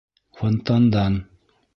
Фонтандан! 0.37 1.19